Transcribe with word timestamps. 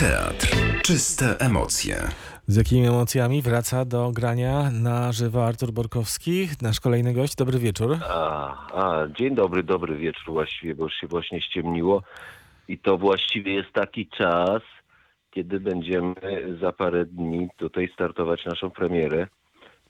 Teatr. 0.00 0.48
Czyste 0.82 1.36
emocje. 1.40 1.96
Z 2.46 2.56
jakimi 2.56 2.86
emocjami 2.86 3.42
wraca 3.42 3.84
do 3.84 4.10
grania 4.10 4.70
na 4.70 5.12
żywo 5.12 5.46
Artur 5.46 5.72
Borkowski, 5.72 6.48
nasz 6.62 6.80
kolejny 6.80 7.14
gość. 7.14 7.34
Dobry 7.36 7.58
wieczór. 7.58 7.96
A, 8.08 8.56
a, 8.72 9.08
dzień 9.08 9.34
dobry, 9.34 9.62
dobry 9.62 9.96
wieczór 9.96 10.32
właściwie, 10.32 10.74
bo 10.74 10.84
już 10.84 10.94
się 10.94 11.06
właśnie 11.06 11.40
ściemniło. 11.40 12.02
I 12.68 12.78
to 12.78 12.98
właściwie 12.98 13.54
jest 13.54 13.72
taki 13.72 14.06
czas, 14.06 14.62
kiedy 15.30 15.60
będziemy 15.60 16.14
za 16.60 16.72
parę 16.72 17.04
dni 17.06 17.48
tutaj 17.56 17.90
startować 17.94 18.44
naszą 18.44 18.70
premierę 18.70 19.26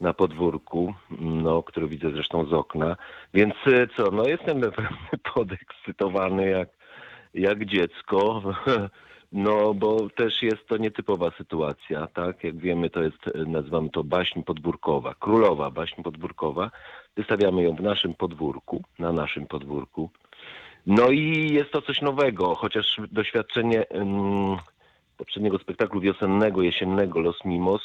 na 0.00 0.14
podwórku, 0.14 0.94
no, 1.20 1.62
który 1.62 1.88
widzę 1.88 2.10
zresztą 2.10 2.46
z 2.46 2.52
okna. 2.52 2.96
Więc 3.34 3.54
e, 3.66 3.86
co, 3.96 4.10
no 4.10 4.28
jestem 4.28 4.60
podekscytowany 5.34 6.50
jak, 6.50 6.68
jak 7.34 7.64
dziecko. 7.64 8.42
No, 9.32 9.74
bo 9.74 10.08
też 10.10 10.42
jest 10.42 10.66
to 10.66 10.76
nietypowa 10.76 11.30
sytuacja, 11.30 12.06
tak? 12.06 12.44
Jak 12.44 12.56
wiemy, 12.56 12.90
to 12.90 13.02
jest, 13.02 13.28
e, 13.34 13.38
nazywamy 13.46 13.90
to 13.90 14.04
baśń 14.04 14.42
podwórkowa, 14.42 15.14
królowa 15.14 15.70
baśń 15.70 16.02
podwórkowa. 16.02 16.70
Wystawiamy 17.16 17.62
ją 17.62 17.76
w 17.76 17.80
naszym 17.80 18.14
podwórku, 18.14 18.82
na 18.98 19.12
naszym 19.12 19.46
podwórku. 19.46 20.10
No 20.86 21.10
i 21.10 21.48
jest 21.52 21.70
to 21.70 21.82
coś 21.82 22.00
nowego, 22.00 22.54
chociaż 22.54 23.00
doświadczenie 23.12 23.86
poprzedniego 25.16 25.58
spektaklu 25.58 26.00
wiosennego, 26.00 26.62
jesiennego 26.62 27.20
Los 27.20 27.44
Mimos, 27.44 27.82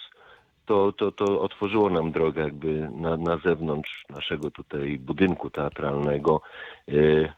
to, 0.65 0.91
to, 0.91 1.11
to 1.11 1.41
otworzyło 1.41 1.89
nam 1.89 2.11
drogę 2.11 2.41
jakby 2.41 2.89
na, 2.95 3.17
na 3.17 3.37
zewnątrz 3.37 4.05
naszego 4.09 4.51
tutaj 4.51 4.97
budynku 4.97 5.49
teatralnego. 5.49 6.41
Yy, 6.87 7.31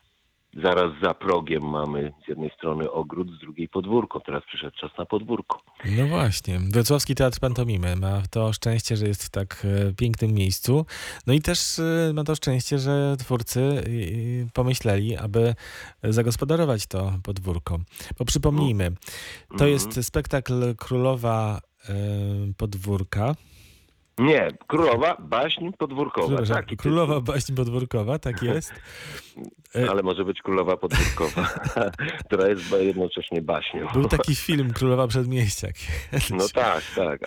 zaraz 0.54 0.92
za 1.04 1.14
progiem 1.14 1.70
mamy 1.70 2.14
z 2.26 2.28
jednej 2.28 2.50
strony 2.50 2.92
ogród, 2.92 3.28
z 3.38 3.40
drugiej 3.40 3.70
podwórko. 3.70 4.20
Teraz 4.20 4.44
przyszedł 4.48 4.78
czas 4.78 4.92
na 4.98 5.06
podwórko. 5.06 5.62
No 5.98 6.08
właśnie. 6.08 6.60
Wrocławski 6.60 7.16
Teatr 7.16 7.40
Pantomimy 7.40 7.96
ma 7.96 8.22
to 8.32 8.54
szczęście, 8.54 8.98
że 8.98 9.08
jest 9.08 9.24
w 9.24 9.30
tak 9.30 9.66
e, 9.90 9.94
pięknym 9.94 10.32
miejscu. 10.32 10.86
No 11.28 11.34
i 11.34 11.42
też 11.42 11.80
e, 11.80 12.14
ma 12.14 12.24
to 12.24 12.36
szczęście, 12.36 12.80
że 12.80 13.16
twórcy 13.20 13.62
e, 13.62 13.84
pomyśleli, 14.54 15.18
aby 15.18 15.56
zagospodarować 16.04 16.88
to 16.88 17.14
podwórko. 17.24 17.80
Bo 18.20 18.26
przypomnijmy, 18.26 18.92
to 19.58 19.68
jest 19.68 20.04
spektakl 20.04 20.76
Królowa 20.76 21.62
Podwórka. 22.58 23.36
Nie, 24.22 24.48
królowa 24.68 25.18
baśń 25.20 25.72
podwórkowa. 25.78 26.28
Królowa, 26.28 26.56
taki 26.56 26.78
Królowa 26.78 27.22
Baśń 27.22 27.56
Podwórkowa, 27.56 28.20
tak 28.20 28.44
jest. 28.54 28.74
tytuł. 29.74 29.92
Ale 29.92 30.04
może 30.04 30.26
być 30.26 30.42
królowa 30.42 30.78
podwórkowa, 30.78 31.50
która 32.26 32.48
jest 32.48 32.72
jednocześnie 32.72 33.42
baśnią. 33.42 33.88
Był 33.94 34.08
taki 34.08 34.36
film 34.36 34.74
Królowa 34.74 35.08
Przedmieściak. 35.08 35.76
No 36.30 36.46
tak, 36.54 36.84
tak. 36.96 37.20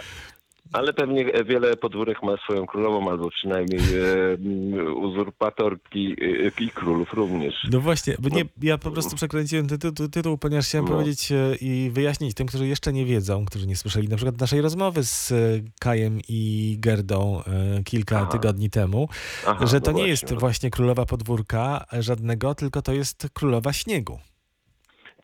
Ale 0.74 0.92
pewnie 0.92 1.24
wiele 1.46 1.76
podwórek 1.76 2.22
ma 2.22 2.36
swoją 2.36 2.66
królową, 2.66 3.10
albo 3.10 3.30
przynajmniej 3.30 3.80
e, 3.80 4.32
m, 4.32 4.96
uzurpatorki 4.96 6.16
e, 6.22 6.64
i 6.64 6.70
królów 6.70 7.12
również. 7.12 7.54
No 7.70 7.80
właśnie, 7.80 8.16
bo 8.18 8.28
nie, 8.28 8.44
ja 8.62 8.78
po 8.78 8.90
prostu 8.90 9.16
przekręciłem 9.16 9.68
ty, 9.68 9.78
ty, 9.78 10.08
tytuł, 10.08 10.38
ponieważ 10.38 10.66
chciałem 10.66 10.84
No. 10.84 10.92
powiedzieć 10.92 11.32
e, 11.32 11.56
i 11.60 11.90
wyjaśnić 11.90 12.34
tym, 12.34 12.46
którzy 12.46 12.66
jeszcze 12.66 12.92
nie 12.92 13.04
wiedzą, 13.04 13.44
którzy 13.44 13.66
nie 13.66 13.76
słyszeli 13.76 14.08
na 14.08 14.16
przykład 14.16 14.40
naszej 14.40 14.60
rozmowy 14.60 15.04
z 15.04 15.32
e, 15.32 15.36
Kajem 15.80 16.18
i 16.28 16.76
Gerdą 16.80 17.42
e, 17.46 17.82
kilka 17.82 18.16
Aha. 18.16 18.26
tygodni 18.26 18.70
temu, 18.70 19.08
Aha, 19.46 19.66
że 19.66 19.76
no 19.76 19.80
to 19.80 19.90
nie 19.90 19.94
właśnie, 19.94 20.10
jest 20.10 20.30
no. 20.30 20.36
właśnie 20.36 20.70
królowa 20.70 21.06
podwórka 21.06 21.84
e, 21.92 22.02
żadnego, 22.02 22.54
tylko 22.54 22.82
to 22.82 22.92
jest 22.92 23.28
królowa 23.34 23.72
śniegu. 23.72 24.18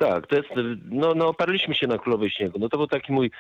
Tak, 0.01 0.27
to 0.27 0.37
jest, 0.37 0.49
no, 0.91 1.15
no 1.15 1.29
oparliśmy 1.29 1.75
się 1.75 1.87
na 1.87 1.99
Królowej 1.99 2.31
Śniegu. 2.31 2.59
No 2.59 2.69
to 2.69 2.77
był 2.77 2.87
taki 2.87 3.13
mój 3.13 3.31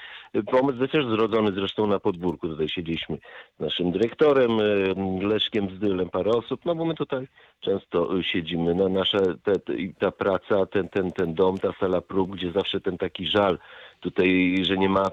pomysł, 0.51 0.87
też 0.87 1.07
zrodzony 1.07 1.53
zresztą 1.53 1.87
na 1.87 2.01
podwórku. 2.01 2.49
Tutaj 2.49 2.69
siedzieliśmy 2.69 3.19
z 3.59 3.61
naszym 3.61 3.93
dyrektorem, 3.93 4.51
e, 4.61 5.27
Leszkiem 5.27 5.71
Zdylem, 5.77 6.11
parę 6.11 6.31
osób, 6.31 6.65
no 6.65 6.75
bo 6.75 6.85
my 6.85 6.95
tutaj 6.95 7.29
często 7.61 8.19
e, 8.19 8.25
siedzimy. 8.25 8.75
No, 8.75 8.89
nasza 8.89 9.19
te, 9.19 9.53
ta 9.99 10.11
praca, 10.11 10.67
ten, 10.67 10.89
ten, 10.89 11.13
ten 11.13 11.35
dom, 11.35 11.59
ta 11.59 11.73
sala 11.73 12.01
prób, 12.01 12.31
gdzie 12.31 12.53
zawsze 12.53 12.81
ten 12.81 12.99
taki 12.99 13.27
żal 13.27 13.59
tutaj, 14.01 14.57
że 14.63 14.77
nie 14.77 14.89
ma 14.89 15.07
e, 15.07 15.11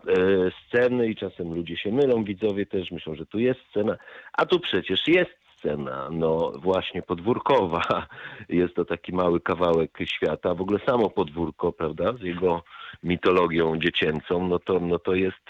sceny 0.68 1.08
i 1.08 1.16
czasem 1.16 1.54
ludzie 1.54 1.78
się 1.78 1.92
mylą, 1.92 2.24
widzowie 2.24 2.66
też 2.66 2.92
myślą, 2.92 3.16
że 3.16 3.26
tu 3.26 3.40
jest 3.40 3.60
scena, 3.70 3.98
a 4.34 4.46
tu 4.46 4.60
przecież 4.60 5.08
jest 5.08 5.47
scena, 5.58 6.10
no 6.12 6.52
właśnie 6.62 7.02
podwórkowa. 7.02 7.82
Jest 8.50 8.76
to 8.76 8.86
taki 8.86 9.14
mały 9.14 9.42
kawałek 9.42 9.98
świata. 10.06 10.56
W 10.56 10.62
ogóle 10.62 10.80
samo 10.86 11.10
podwórko, 11.10 11.72
prawda, 11.72 12.14
z 12.14 12.22
jego 12.22 12.64
mitologią 13.04 13.80
dziecięcą, 13.80 14.48
no 14.48 14.60
to, 14.60 14.80
no 14.80 15.00
to 15.00 15.16
jest, 15.16 15.50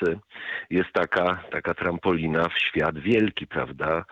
jest 0.69 0.89
taka, 0.93 1.43
taka 1.51 1.73
trampolina 1.73 2.49
w 2.49 2.59
świat 2.59 2.99
wielki, 2.99 3.47
prawda, 3.47 4.05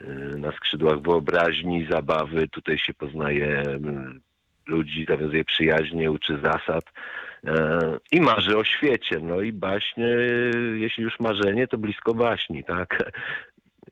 Yy, 0.00 0.38
na 0.38 0.52
skrzydłach 0.52 1.02
wyobraźni, 1.02 1.86
zabawy. 1.90 2.48
Tutaj 2.48 2.78
się 2.78 2.94
poznaje 2.94 3.60
mm, 3.60 4.20
ludzi, 4.66 5.06
nawiązuje 5.08 5.44
przyjaźnie, 5.44 6.10
uczy 6.10 6.38
zasad 6.42 6.84
e, 7.44 7.78
i 8.12 8.20
marzy 8.20 8.58
o 8.58 8.64
świecie. 8.64 9.20
No 9.22 9.40
i 9.40 9.52
baśnie, 9.52 10.16
jeśli 10.74 11.04
już 11.04 11.20
marzenie, 11.20 11.66
to 11.66 11.78
blisko 11.78 12.14
baśni, 12.14 12.64
tak? 12.64 13.12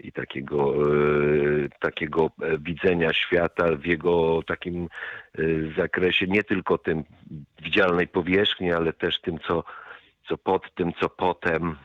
I 0.01 0.13
takiego, 0.13 0.75
e, 0.75 1.69
takiego 1.81 2.31
e, 2.43 2.59
widzenia 2.59 3.13
świata 3.13 3.77
w 3.77 3.87
jego 3.87 4.43
takim 4.47 4.89
e, 5.39 5.43
zakresie, 5.77 6.27
nie 6.27 6.43
tylko 6.43 6.79
tym 6.79 7.05
widzialnej 7.63 8.09
powierzchni, 8.09 8.73
ale 8.73 8.93
też 8.93 9.21
tym, 9.21 9.39
co, 9.39 9.65
co 10.29 10.39
pod 10.39 10.75
tym, 10.75 10.93
co 11.01 11.09
potem, 11.09 11.77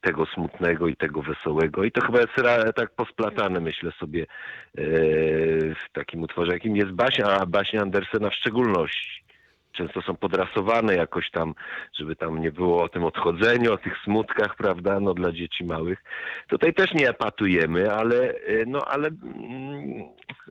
tego 0.00 0.26
smutnego 0.26 0.88
i 0.88 0.96
tego 0.96 1.22
wesołego. 1.22 1.84
I 1.84 1.92
to 1.92 2.06
chyba 2.06 2.18
jest 2.20 2.32
tak 2.76 2.94
posplatane, 2.94 3.60
myślę 3.60 3.92
sobie, 3.92 4.26
w 5.74 5.92
takim 5.92 6.22
utworze, 6.22 6.52
jakim 6.52 6.76
jest 6.76 6.92
baśń, 6.92 7.22
a 7.22 7.46
baśnie 7.46 7.80
Andersena 7.80 8.30
w 8.30 8.34
szczególności 8.34 9.25
często 9.76 10.02
są 10.02 10.16
podrasowane 10.16 10.94
jakoś 10.94 11.30
tam, 11.30 11.54
żeby 11.98 12.16
tam 12.16 12.40
nie 12.40 12.52
było 12.52 12.82
o 12.82 12.88
tym 12.88 13.04
odchodzeniu, 13.04 13.72
o 13.72 13.78
tych 13.78 13.98
smutkach, 14.04 14.56
prawda, 14.56 15.00
no 15.00 15.14
dla 15.14 15.32
dzieci 15.32 15.64
małych. 15.64 16.04
Tutaj 16.48 16.74
też 16.74 16.94
nie 16.94 17.08
epatujemy, 17.08 17.92
ale, 17.92 18.30
e, 18.30 18.64
no, 18.66 18.84
ale 18.84 19.08
mm, 19.08 20.04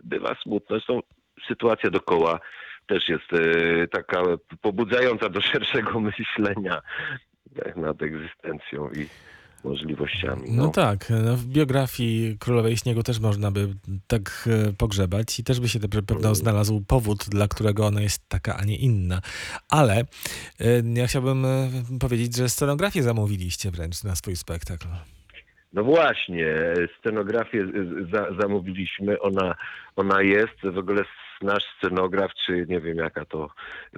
bywa 0.03 0.35
smutno. 0.43 0.75
Zresztą 0.75 0.99
sytuacja 1.47 1.89
dokoła 1.89 2.39
też 2.87 3.09
jest 3.09 3.33
e, 3.33 3.87
taka 3.87 4.23
pobudzająca 4.61 5.29
do 5.29 5.41
szerszego 5.41 5.99
myślenia 6.09 6.81
nad 7.75 8.01
egzystencją 8.01 8.89
i 8.89 9.07
możliwościami. 9.65 10.51
No 10.51 10.67
tak, 10.67 11.09
no 11.25 11.35
w 11.35 11.45
biografii 11.45 12.37
Królowej 12.39 12.77
Śniegu 12.77 13.03
też 13.03 13.19
można 13.19 13.51
by 13.51 13.67
tak 14.07 14.49
e, 14.69 14.73
pogrzebać 14.73 15.39
i 15.39 15.43
też 15.43 15.59
by 15.59 15.69
się 15.69 15.79
na 15.79 15.87
pewno 15.87 16.35
znalazł 16.35 16.81
powód, 16.87 17.25
dla 17.29 17.47
którego 17.47 17.85
ona 17.85 18.01
jest 18.01 18.29
taka, 18.29 18.57
a 18.57 18.65
nie 18.65 18.75
inna. 18.75 19.21
Ale 19.69 19.95
e, 19.99 20.05
ja 20.93 21.07
chciałbym 21.07 21.45
e, 21.45 21.69
powiedzieć, 21.99 22.35
że 22.35 22.49
scenografię 22.49 23.03
zamówiliście 23.03 23.71
wręcz 23.71 24.03
na 24.03 24.15
swój 24.15 24.35
spektakl. 24.35 24.87
No 25.73 25.83
właśnie, 25.83 26.55
scenografię 26.99 27.67
zamówiliśmy, 28.39 29.19
ona, 29.19 29.55
ona 29.95 30.21
jest, 30.21 30.61
w 30.73 30.77
ogóle 30.77 31.03
nasz 31.41 31.63
scenograf, 31.77 32.33
czy 32.33 32.65
nie 32.69 32.79
wiem 32.79 32.97
jaka 32.97 33.25
to, 33.25 33.49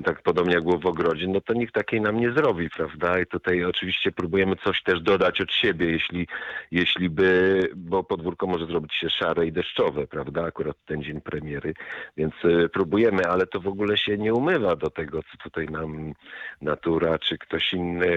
tak 0.04 0.22
podobnie 0.22 0.54
jak 0.54 0.64
było 0.64 0.80
w 0.80 0.86
ogrodzie, 0.86 1.28
no 1.28 1.42
to 1.42 1.54
nikt 1.54 1.74
takiej 1.74 2.02
nam 2.02 2.20
nie 2.20 2.32
zrobi, 2.32 2.70
prawda? 2.70 3.20
I 3.20 3.26
tutaj 3.26 3.64
oczywiście 3.64 4.12
próbujemy 4.12 4.56
coś 4.56 4.84
też 4.84 5.02
dodać 5.02 5.42
od 5.42 5.52
siebie, 5.52 5.92
jeśli, 5.92 6.28
jeśli 6.72 7.10
by, 7.10 7.62
bo 7.76 8.04
podwórko 8.04 8.48
może 8.48 8.66
zrobić 8.66 8.94
się 8.94 9.10
szare 9.10 9.46
i 9.46 9.52
deszczowe, 9.52 10.08
prawda? 10.08 10.44
Akurat 10.44 10.78
ten 10.86 11.04
dzień 11.04 11.22
premiery, 11.22 11.74
więc 12.18 12.34
y, 12.46 12.70
próbujemy, 12.70 13.28
ale 13.28 13.48
to 13.48 13.60
w 13.60 13.68
ogóle 13.68 13.98
się 13.98 14.18
nie 14.18 14.34
umywa 14.34 14.76
do 14.76 14.90
tego, 14.90 15.24
co 15.24 15.38
tutaj 15.44 15.66
nam 15.66 16.14
natura, 16.62 17.20
czy 17.20 17.38
ktoś 17.38 17.74
inny 17.74 18.08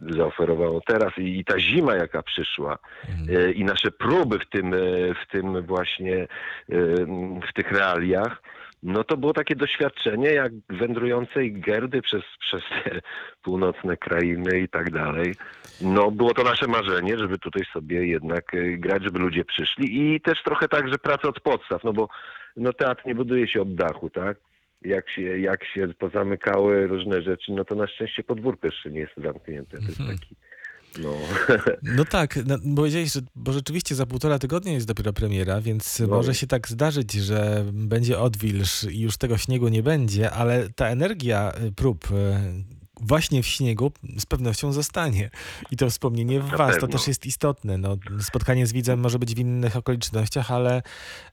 zaoferował 0.00 0.80
teraz 0.80 1.18
i, 1.18 1.38
i 1.38 1.44
ta 1.44 1.60
zima, 1.60 1.94
jaka 1.94 2.22
przyszła, 2.22 2.78
e, 3.28 3.52
i 3.52 3.64
nasze 3.64 3.90
próby 3.90 4.38
w 4.38 4.46
tym, 4.50 4.74
e, 4.74 4.78
w 5.14 5.26
tym 5.30 5.62
właśnie, 5.62 6.16
e, 6.16 6.26
w 7.48 7.52
tych 7.54 7.72
realiach, 7.72 8.42
no 8.82 9.04
to 9.04 9.16
było 9.16 9.32
takie 9.32 9.56
doświadczenie 9.56 10.28
jak 10.28 10.52
wędrującej 10.70 11.52
Gerdy 11.52 12.02
przez, 12.02 12.22
przez 12.40 12.62
te 12.84 13.00
północne 13.42 13.96
krainy 13.96 14.60
i 14.60 14.68
tak 14.68 14.90
dalej. 14.90 15.34
No 15.80 16.10
było 16.10 16.34
to 16.34 16.42
nasze 16.42 16.66
marzenie, 16.66 17.18
żeby 17.18 17.38
tutaj 17.38 17.62
sobie 17.72 18.06
jednak 18.06 18.54
e, 18.54 18.78
grać, 18.78 19.02
żeby 19.02 19.18
ludzie 19.18 19.44
przyszli 19.44 20.14
i 20.14 20.20
też 20.20 20.42
trochę 20.42 20.68
tak, 20.68 20.88
że 20.88 20.98
praca 20.98 21.28
od 21.28 21.40
podstaw, 21.40 21.84
no 21.84 21.92
bo 21.92 22.08
no 22.56 22.72
teatr 22.72 23.06
nie 23.06 23.14
buduje 23.14 23.48
się 23.48 23.62
od 23.62 23.74
dachu, 23.74 24.10
tak? 24.10 24.38
Jak 24.82 25.10
się, 25.10 25.38
jak 25.38 25.64
się 25.64 25.88
pozamykały 25.98 26.86
różne 26.86 27.22
rzeczy, 27.22 27.52
no 27.52 27.64
to 27.64 27.74
na 27.74 27.86
szczęście 27.86 28.22
podwórko 28.22 28.66
jeszcze 28.66 28.90
nie 28.90 29.00
jest 29.00 29.16
zamknięte. 29.16 29.76
To 29.78 29.84
jest 29.84 29.98
taki, 29.98 30.36
no... 31.02 31.12
No 31.82 32.04
tak, 32.04 32.38
no, 32.46 32.56
powiedziałeś, 32.76 33.12
że 33.12 33.20
bo 33.36 33.52
rzeczywiście 33.52 33.94
za 33.94 34.06
półtora 34.06 34.38
tygodnia 34.38 34.72
jest 34.72 34.86
dopiero 34.86 35.12
premiera, 35.12 35.60
więc 35.60 36.00
No. 36.00 36.06
może 36.06 36.34
się 36.34 36.46
tak 36.46 36.68
zdarzyć, 36.68 37.12
że 37.12 37.64
będzie 37.72 38.18
odwilż 38.18 38.84
i 38.84 39.00
już 39.00 39.16
tego 39.16 39.38
śniegu 39.38 39.68
nie 39.68 39.82
będzie, 39.82 40.30
ale 40.30 40.68
ta 40.70 40.86
energia 40.88 41.52
y, 41.68 41.72
prób 41.72 42.10
y, 42.10 42.75
właśnie 43.00 43.42
w 43.42 43.46
śniegu 43.46 43.92
z 44.18 44.26
pewnością 44.26 44.72
zostanie. 44.72 45.30
I 45.70 45.76
to 45.76 45.90
wspomnienie 45.90 46.40
w 46.40 46.50
was, 46.50 46.78
to 46.78 46.86
też 46.88 47.08
jest 47.08 47.26
istotne. 47.26 47.78
No, 47.78 47.96
spotkanie 48.20 48.66
z 48.66 48.72
widzem 48.72 49.00
może 49.00 49.18
być 49.18 49.34
w 49.34 49.38
innych 49.38 49.76
okolicznościach, 49.76 50.50
ale, 50.50 50.82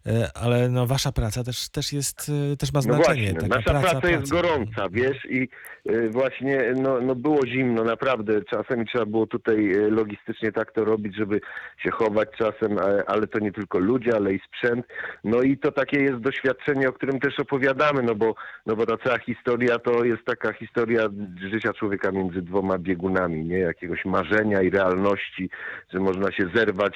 e, 0.06 0.38
ale 0.38 0.70
no, 0.70 0.88
wasza 0.88 1.12
praca 1.12 1.44
też, 1.44 1.70
też 1.70 1.94
jest, 1.94 2.32
e, 2.54 2.58
też 2.58 2.74
ma 2.74 2.78
No 2.78 2.82
znaczenie. 2.82 3.34
właśnie, 3.34 3.50
Taka 3.50 3.56
nasza 3.74 3.92
praca, 3.92 4.10
jest 4.10 4.32
praca. 4.32 4.48
gorąca, 4.48 4.90
wiesz, 4.92 5.26
i 5.30 5.50
y, 5.90 6.10
właśnie 6.10 6.74
no, 6.76 7.02
no 7.02 7.16
było 7.16 7.48
zimno, 7.48 7.84
naprawdę. 7.84 8.42
Czasem 8.44 8.86
trzeba 8.86 9.06
było 9.06 9.28
tutaj 9.28 9.72
logistycznie 9.90 10.52
tak 10.52 10.72
to 10.72 10.86
robić, 10.86 11.16
żeby 11.18 11.42
się 11.84 11.92
chować 11.92 12.30
czasem, 12.38 12.78
ale, 12.78 13.04
ale 13.08 13.28
to 13.28 13.40
nie 13.40 13.52
tylko 13.52 13.80
ludzie, 13.80 14.16
ale 14.16 14.34
i 14.34 14.40
sprzęt. 14.48 14.86
No 15.24 15.42
i 15.42 15.58
to 15.58 15.72
takie 15.72 16.00
jest 16.00 16.20
doświadczenie, 16.20 16.90
o 16.90 16.94
którym 16.94 17.20
też 17.20 17.40
opowiadamy, 17.40 18.04
no 18.04 18.16
bo, 18.16 18.36
no 18.66 18.76
bo 18.76 18.86
ta 18.86 18.98
cała 19.06 19.20
historia 19.20 19.80
to 19.80 20.04
jest 20.04 20.26
taka 20.26 20.54
historia 20.54 21.10
życia 21.54 21.74
człowieka 21.74 22.12
między 22.12 22.42
dwoma 22.42 22.78
biegunami, 22.78 23.46
nie? 23.46 23.58
Jakiegoś 23.58 24.06
marzenia 24.06 24.62
i 24.62 24.70
realności, 24.70 25.50
że 25.94 26.00
można 26.00 26.32
się 26.32 26.50
zerwać 26.56 26.94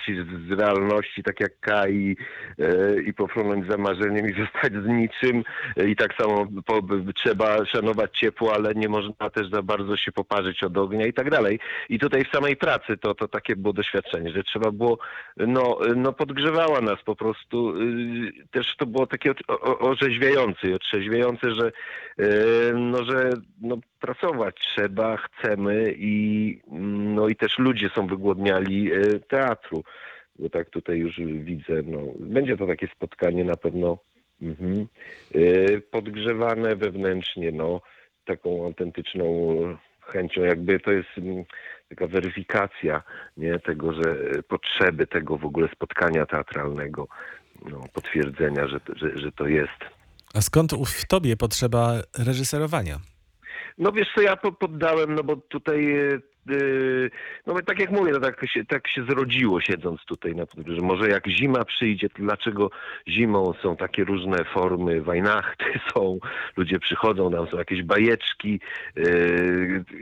z, 0.50 0.60
realności, 0.60 1.24
tak 1.24 1.40
jak 1.40 1.60
Kai 1.60 2.18
e, 2.60 3.02
i 3.02 3.14
pofrunąć 3.14 3.68
za 3.72 3.78
marzeniem 3.78 4.30
i 4.30 4.34
zostać 4.42 4.74
z 4.74 4.88
niczym. 4.88 5.44
E, 5.78 5.88
I 5.88 5.96
tak 5.96 6.14
samo 6.20 6.48
po, 6.66 6.82
trzeba 7.16 7.66
szanować 7.66 8.20
ciepło, 8.20 8.54
ale 8.56 8.76
nie 8.76 8.90
można 8.90 9.30
też 9.30 9.50
za 9.50 9.62
bardzo 9.62 9.98
się 9.98 10.12
poparzyć 10.12 10.64
od 10.64 10.78
ognia 10.78 11.06
i 11.06 11.14
tak 11.14 11.30
dalej. 11.30 11.60
I 11.90 12.00
tutaj 12.00 12.26
w 12.26 12.36
samej 12.36 12.56
pracy 12.56 12.98
to, 12.98 13.16
to 13.16 13.28
takie 13.28 13.56
było 13.56 13.74
doświadczenie, 13.74 14.32
że 14.32 14.44
trzeba 14.44 14.72
było, 14.72 14.98
no, 15.38 15.80
no 15.96 16.14
podgrzewała 16.14 16.82
nas 16.82 16.98
po 17.06 17.16
prostu. 17.16 17.82
y, 17.82 18.48
Też 18.52 18.76
to 18.78 18.86
było 18.86 19.08
takie 19.08 19.34
orzeźwiające 19.80 20.68
otrzeźwiające, 20.76 21.52
że, 21.52 21.72
e, 22.20 22.74
no, 22.74 23.04
że 23.04 23.30
no, 23.62 23.78
pracować 24.00 24.56
trzeba, 24.56 25.18
chcemy 25.18 25.94
i, 25.98 26.60
no, 27.16 27.28
i 27.28 27.36
też 27.36 27.58
ludzie 27.58 27.90
są 27.90 28.08
wygłodniali 28.08 28.92
e, 28.94 29.20
teatru 29.20 29.84
bo 30.40 30.50
tak 30.50 30.70
tutaj 30.70 30.98
już 30.98 31.16
widzę, 31.44 31.82
no, 31.86 32.00
będzie 32.20 32.58
to 32.58 32.68
takie 32.68 32.88
spotkanie 32.88 33.44
na 33.44 33.56
pewno 33.56 33.98
mhm, 34.42 34.88
y, 35.36 35.82
podgrzewane 35.92 36.76
wewnętrznie, 36.76 37.52
no, 37.52 37.82
taką 38.26 38.66
autentyczną 38.66 39.58
chęcią, 40.02 40.42
jakby 40.42 40.80
to 40.80 40.92
jest 40.92 41.10
mm, 41.18 41.44
taka 41.90 42.08
weryfikacja, 42.08 43.04
nie, 43.38 43.60
tego, 43.60 43.94
że 43.94 44.16
potrzeby 44.48 45.08
tego 45.08 45.38
w 45.38 45.46
ogóle 45.46 45.68
spotkania 45.76 46.26
teatralnego, 46.26 47.08
no, 47.70 47.84
potwierdzenia, 47.94 48.68
że, 48.68 48.80
że, 48.96 49.18
że 49.18 49.32
to 49.32 49.48
jest. 49.48 49.98
A 50.34 50.42
skąd 50.42 50.72
w 50.74 51.08
tobie 51.08 51.38
potrzeba 51.38 51.94
reżyserowania? 52.18 53.00
No 53.78 53.92
wiesz 53.92 54.08
co, 54.16 54.22
ja 54.22 54.36
po- 54.36 54.52
poddałem, 54.52 55.16
no 55.16 55.24
bo 55.24 55.36
tutaj, 55.36 55.96
e, 55.96 56.20
no 57.48 57.54
bo 57.54 57.62
tak 57.62 57.80
jak 57.80 57.92
mówię, 57.92 58.12
no 58.12 58.20
tak 58.20 58.48
się, 58.50 58.66
tak 58.66 58.88
się 58.88 59.04
zrodziło 59.04 59.62
siedząc 59.62 60.06
tutaj 60.06 60.36
na 60.36 60.46
podwórzu, 60.46 60.76
że 60.76 60.86
może 60.86 61.10
jak 61.10 61.28
zima 61.28 61.66
przyjdzie, 61.66 62.10
to 62.10 62.16
dlaczego 62.18 62.70
zimą 63.08 63.54
są 63.62 63.76
takie 63.76 64.04
różne 64.04 64.44
formy, 64.44 65.02
wajnachty 65.02 65.66
są, 65.94 66.20
ludzie 66.58 66.80
przychodzą, 66.80 67.32
tam 67.32 67.48
są 67.48 67.58
jakieś 67.58 67.84
bajeczki 67.84 68.60
e, 68.98 69.02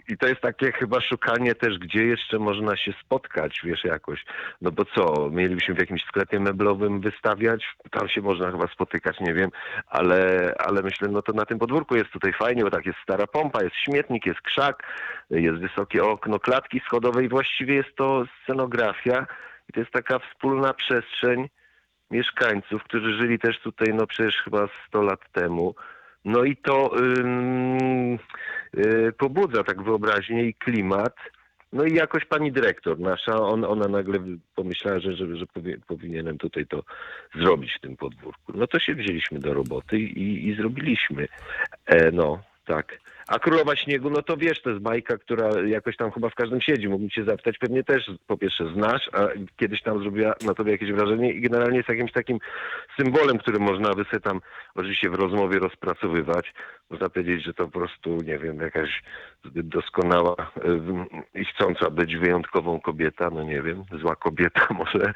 i 0.10 0.18
to 0.18 0.28
jest 0.28 0.42
takie 0.42 0.72
chyba 0.72 1.02
szukanie 1.02 1.56
też, 1.56 1.80
gdzie 1.80 2.06
jeszcze 2.06 2.40
można 2.40 2.78
się 2.78 2.94
spotkać, 3.06 3.62
wiesz, 3.64 3.84
jakoś. 3.84 4.26
No 4.62 4.72
bo 4.72 4.86
co, 4.86 5.30
mielibyśmy 5.32 5.76
w 5.76 5.80
jakimś 5.80 6.04
sklepie 6.04 6.40
meblowym 6.40 7.02
wystawiać, 7.02 7.76
tam 7.92 8.10
się 8.10 8.22
można 8.22 8.52
chyba 8.52 8.68
spotykać, 8.68 9.20
nie 9.20 9.34
wiem, 9.34 9.50
ale, 9.88 10.54
ale 10.58 10.82
myślę, 10.82 11.08
no 11.12 11.22
to 11.22 11.34
na 11.34 11.46
tym 11.46 11.60
podwórku 11.60 11.96
jest 11.96 12.12
tutaj 12.12 12.34
fajnie, 12.34 12.64
bo 12.64 12.72
tak 12.72 12.86
jest 12.86 13.00
stara 13.04 13.28
pompa, 13.28 13.64
jest 13.64 13.76
śmietnik, 13.76 14.26
jest 14.26 14.42
krzak, 14.42 14.84
jest 15.30 15.58
wysokie 15.58 16.04
okno 16.04 16.35
klatki 16.40 16.80
schodowej, 16.80 17.30
właściwie 17.30 17.76
jest 17.76 17.96
to 17.96 18.26
scenografia 18.44 19.28
i 19.70 19.74
to 19.74 19.80
jest 19.80 19.92
taka 19.92 20.20
wspólna 20.20 20.74
przestrzeń 20.74 21.50
mieszkańców, 22.12 22.84
którzy 22.84 23.18
żyli 23.22 23.40
też 23.40 23.60
tutaj, 23.60 23.94
no 23.94 24.08
przecież 24.08 24.36
chyba 24.44 24.68
100 24.88 25.02
lat 25.02 25.20
temu. 25.32 25.76
No 26.26 26.44
i 26.44 26.58
to 26.58 26.98
ym, 27.00 28.20
y, 28.78 29.14
pobudza 29.18 29.64
tak 29.64 29.84
wyobraźnię 29.84 30.44
i 30.44 30.54
klimat. 30.54 31.16
No 31.74 31.86
i 31.86 31.94
jakoś 31.94 32.26
pani 32.26 32.52
dyrektor 32.52 33.00
nasza, 33.00 33.36
on, 33.36 33.66
ona 33.66 33.88
nagle 33.88 34.20
pomyślała, 34.56 35.00
że, 35.00 35.16
że, 35.16 35.36
że 35.38 35.46
powinienem 35.88 36.38
tutaj 36.38 36.68
to 36.68 36.84
zrobić 37.36 37.74
w 37.74 37.82
tym 37.82 37.98
podwórku. 37.98 38.52
No 38.56 38.68
to 38.68 38.80
się 38.80 38.96
wzięliśmy 38.96 39.40
do 39.40 39.54
roboty 39.54 40.00
i, 40.00 40.48
i 40.48 40.56
zrobiliśmy. 40.56 41.28
E, 41.86 42.12
no, 42.12 42.40
tak. 42.66 43.00
A 43.28 43.40
Królowa 43.40 43.76
Śniegu, 43.76 44.10
no 44.10 44.22
to 44.22 44.38
wiesz, 44.38 44.62
to 44.62 44.70
jest 44.70 44.82
bajka, 44.82 45.18
która 45.18 45.50
jakoś 45.68 45.98
tam 45.98 46.12
chyba 46.12 46.30
w 46.30 46.36
każdym 46.36 46.62
siedzi. 46.62 46.88
Mógłbym 46.90 47.10
cię 47.10 47.24
zapytać, 47.24 47.58
pewnie 47.58 47.84
też 47.84 48.12
po 48.28 48.38
pierwsze 48.38 48.74
znasz, 48.74 49.10
a 49.14 49.28
kiedyś 49.56 49.82
tam 49.82 50.00
zrobiła 50.00 50.34
na 50.46 50.54
tobie 50.54 50.72
jakieś 50.72 50.92
wrażenie 50.92 51.34
i 51.34 51.42
generalnie 51.42 51.78
jest 51.78 51.90
jakimś 51.90 52.12
takim 52.12 52.40
symbolem, 53.00 53.38
który 53.38 53.60
można 53.60 53.94
sobie 53.94 54.20
tam 54.24 54.42
oczywiście 54.76 55.10
w 55.10 55.14
rozmowie 55.14 55.60
rozpracowywać. 55.60 56.54
Można 56.90 57.10
powiedzieć, 57.10 57.46
że 57.46 57.54
to 57.54 57.66
po 57.66 57.80
prostu, 57.80 58.18
nie 58.18 58.38
wiem, 58.38 58.60
jakaś 58.60 59.04
zbyt 59.46 59.68
doskonała 59.68 60.36
i 61.34 61.46
chcąca 61.46 61.90
być 61.90 62.18
wyjątkową 62.18 62.80
kobieta, 62.80 63.30
no 63.30 63.44
nie 63.44 63.62
wiem, 63.62 63.84
zła 64.02 64.16
kobieta 64.16 64.68
może, 64.80 65.14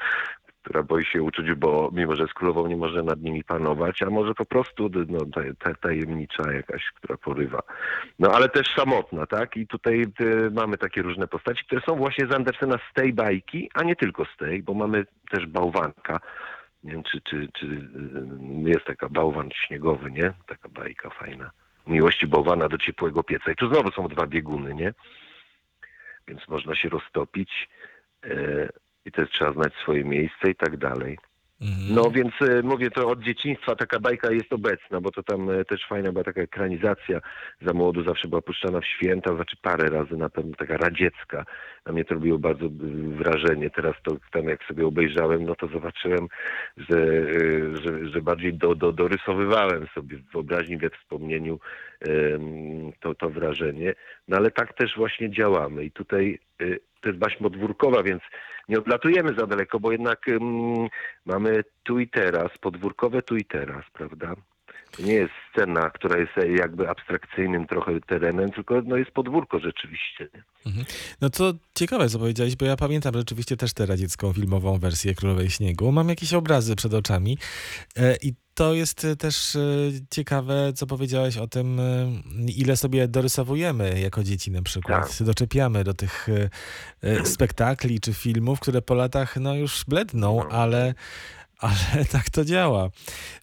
która 0.70 0.84
boi 0.84 1.06
się 1.06 1.24
uczuć, 1.24 1.54
bo 1.54 1.90
mimo, 1.94 2.16
że 2.16 2.28
z 2.28 2.34
królową 2.34 2.68
nie 2.68 2.78
może 2.78 3.04
nad 3.04 3.22
nimi 3.22 3.44
panować, 3.44 4.02
a 4.02 4.10
może 4.10 4.34
po 4.34 4.46
prostu 4.46 4.90
no, 5.08 5.20
ta, 5.34 5.42
ta, 5.60 5.74
tajemnicza 5.74 6.52
jakaś, 6.54 6.92
która 6.96 7.18
porywa. 7.18 7.60
No 8.20 8.32
ale 8.32 8.50
też 8.50 8.74
samotna, 8.76 9.26
tak? 9.26 9.58
I 9.58 9.68
tutaj 9.68 10.06
y, 10.22 10.52
mamy 10.52 10.78
takie 10.78 11.02
różne 11.02 11.28
postaci, 11.28 11.66
które 11.66 11.82
są 11.82 11.96
właśnie 11.96 12.28
z 12.28 12.34
Andersena 12.34 12.78
z 12.92 12.94
tej 12.94 13.14
bajki, 13.14 13.70
a 13.74 13.84
nie 13.84 13.96
tylko 13.96 14.26
z 14.26 14.38
tej, 14.38 14.64
bo 14.64 14.74
mamy 14.74 15.06
też 15.32 15.46
bałwanka. 15.46 16.20
Nie 16.84 16.92
wiem, 16.92 17.04
czy, 17.04 17.22
czy, 17.22 17.48
czy 17.54 17.66
y, 17.66 18.70
jest 18.70 18.86
taka 18.86 19.10
bałwan 19.10 19.50
śniegowy, 19.52 20.12
nie? 20.12 20.34
Taka 20.48 20.70
bajka 20.70 21.10
fajna. 21.10 21.52
Miłości 21.88 22.28
bałwana 22.28 22.70
do 22.70 22.78
ciepłego 22.78 23.24
pieca. 23.24 23.52
I 23.52 23.56
tu 23.56 23.68
znowu 23.74 23.92
są 23.92 24.08
dwa 24.08 24.28
bieguny, 24.28 24.76
nie? 24.76 24.94
Więc 26.28 26.48
można 26.48 26.76
się 26.76 26.90
roztopić. 26.90 27.70
I 29.06 29.12
też 29.12 29.30
trzeba 29.30 29.54
znać 29.54 29.74
swoje 29.74 30.04
miejsce 30.04 30.52
i 30.52 30.56
tak 30.56 30.78
dalej. 30.78 31.18
Mhm. 31.62 31.96
No 31.96 32.12
więc 32.12 32.34
e, 32.42 32.62
mówię 32.64 32.92
to 32.92 33.08
od 33.08 33.24
dzieciństwa 33.24 33.76
taka 33.76 34.00
bajka 34.00 34.32
jest 34.32 34.54
obecna, 34.54 35.02
bo 35.02 35.12
to 35.12 35.24
tam 35.24 35.50
e, 35.50 35.66
też 35.66 35.86
fajna 35.90 36.12
była 36.12 36.24
taka 36.24 36.42
ekranizacja 36.42 37.20
za 37.62 37.74
młodu, 37.74 38.04
zawsze 38.04 38.28
była 38.28 38.42
puszczana 38.42 38.80
w 38.82 38.86
święta, 38.86 39.36
znaczy 39.36 39.58
parę 39.62 39.90
razy 39.90 40.18
na 40.18 40.30
pewno 40.30 40.56
taka 40.56 40.78
radziecka. 40.78 41.46
Na 41.86 41.94
mnie 41.94 42.06
to 42.06 42.14
robiło 42.14 42.40
bardzo 42.40 42.66
e, 42.66 42.70
wrażenie. 43.18 43.70
Teraz 43.70 43.96
to 44.04 44.16
tam 44.32 44.50
jak 44.50 44.64
sobie 44.64 44.88
obejrzałem, 44.88 45.44
no 45.44 45.56
to 45.56 45.68
zobaczyłem, 45.68 46.28
że, 46.78 46.98
że, 47.84 48.10
że 48.10 48.22
bardziej 48.22 48.54
do, 48.54 48.76
do, 48.76 48.92
dorysowywałem 48.92 49.88
sobie 49.96 50.18
w 50.18 50.32
wyobraźni, 50.32 50.78
we 50.78 50.90
wspomnieniu 50.90 51.60
to, 53.00 53.16
to 53.16 53.30
wrażenie. 53.30 53.94
No 54.28 54.38
ale 54.38 54.52
tak 54.52 54.74
też 54.74 54.96
właśnie 54.98 55.32
działamy 55.32 55.86
i 55.86 55.92
tutaj 55.92 56.40
to 57.02 57.10
jest 57.10 57.20
baśń 57.20 57.44
podwórkowa, 57.44 58.04
więc 58.04 58.22
nie 58.70 58.80
odlatujemy 58.80 59.34
za 59.40 59.48
daleko, 59.48 59.80
bo 59.80 59.92
jednak 59.92 60.26
mamy 61.26 61.64
tu 61.84 62.00
i 62.00 62.08
teraz, 62.08 62.58
podwórkowe 62.62 63.22
tu 63.22 63.38
i 63.38 63.46
teraz, 63.46 63.84
prawda? 63.94 64.36
To 64.92 65.04
nie 65.04 65.14
jest 65.14 65.34
scena, 65.52 65.90
która 65.90 66.20
jest 66.20 66.32
jakby 66.58 66.90
abstrakcyjnym 66.90 67.68
trochę 67.68 68.00
terenem, 68.02 68.52
tylko 68.52 68.82
no 68.86 68.98
jest 68.98 69.12
podwórko 69.12 69.60
rzeczywiście. 69.60 70.28
nie? 70.34 70.44
No 71.22 71.30
to 71.30 71.54
ciekawe, 71.76 72.10
co 72.10 72.20
powiedziałeś, 72.20 72.56
bo 72.56 72.66
ja 72.66 72.76
pamiętam 72.76 73.14
rzeczywiście 73.14 73.58
też 73.58 73.74
tę 73.74 73.86
radziecką 73.86 74.34
filmową 74.34 74.80
wersję 74.80 75.16
Królowej 75.16 75.50
Śniegu. 75.50 75.92
Mam 75.92 76.10
jakieś 76.10 76.34
obrazy 76.34 76.76
przed 76.76 76.94
oczami 76.94 77.38
e, 77.98 78.16
i 78.22 78.34
to 78.60 78.74
jest 78.74 79.06
e, 79.06 79.16
też 79.16 79.56
e, 79.56 79.60
ciekawe, 80.10 80.74
co 80.76 80.88
powiedziałeś 80.88 81.38
o 81.38 81.48
tym, 81.48 81.80
e, 81.80 82.12
ile 82.58 82.78
sobie 82.78 83.08
dorysowujemy 83.08 84.00
jako 84.00 84.24
dzieci 84.24 84.52
na 84.52 84.62
przykład. 84.62 85.18
Tak. 85.18 85.28
Doczepiamy 85.28 85.84
do 85.84 85.94
tych 85.94 86.28
spektakli 87.24 88.00
czy 88.00 88.14
filmów, 88.14 88.60
które 88.60 88.82
po 88.82 88.94
latach 88.96 89.38
no 89.38 89.56
już 89.56 89.86
bledną, 89.88 90.36
No. 90.38 90.50
ale, 90.50 90.94
ale 91.58 92.06
tak 92.12 92.30
to 92.30 92.46
działa. 92.46 92.90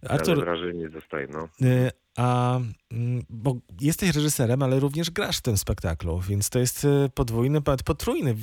Ale 0.02 0.11
Artur, 0.11 0.40
wrażenie 0.40 0.88
zostaje, 0.88 1.26
no. 1.26 1.49
Y, 1.62 1.90
A 2.16 2.61
mm, 2.92 3.23
bo 3.30 3.56
jesteś 3.80 4.14
reżyserem, 4.14 4.62
ale 4.62 4.80
również 4.80 5.11
grasz 5.11 5.38
w 5.38 5.42
tym 5.42 5.56
spektaklu, 5.56 6.20
więc 6.20 6.50
to 6.50 6.58
jest 6.58 6.85
y, 6.85 7.11
podwójny, 7.14 7.61
nawet 7.66 7.82
potrójny 7.82 8.37